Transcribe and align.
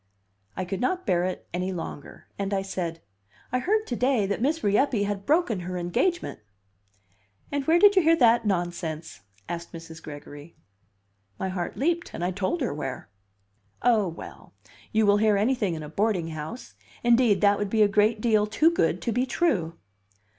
I 0.57 0.65
could 0.65 0.81
not 0.81 1.05
bear 1.05 1.25
it 1.25 1.47
any 1.53 1.71
longer, 1.71 2.27
and 2.39 2.55
I 2.55 2.63
said, 2.63 3.03
"I 3.51 3.59
heard 3.59 3.85
to 3.85 3.95
day 3.95 4.25
that 4.25 4.41
Miss 4.41 4.63
Rieppe 4.63 5.03
had 5.03 5.27
broken 5.27 5.59
her 5.59 5.77
engagement." 5.77 6.39
"And 7.51 7.65
where 7.67 7.77
did 7.77 7.95
you 7.95 8.01
hear 8.01 8.15
that 8.15 8.43
nonsense?" 8.47 9.21
asked 9.47 9.73
Mrs. 9.73 10.01
Gregory. 10.01 10.55
My 11.37 11.49
heart 11.49 11.77
leaped, 11.77 12.15
and 12.15 12.23
I 12.25 12.31
told 12.31 12.61
her 12.61 12.73
where. 12.73 13.11
"Oh, 13.83 14.07
well! 14.07 14.55
you 14.91 15.05
will 15.05 15.17
hear 15.17 15.37
anything 15.37 15.75
in 15.75 15.83
a 15.83 15.87
boarding 15.89 16.29
house. 16.29 16.73
Indeed, 17.03 17.41
that 17.41 17.59
would 17.59 17.69
be 17.69 17.83
a 17.83 17.87
great 17.87 18.19
deal 18.21 18.47
too 18.47 18.71
good 18.71 19.03
to 19.03 19.11
be 19.11 19.27
true." 19.27 19.77